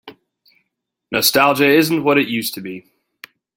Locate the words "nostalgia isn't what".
1.11-2.17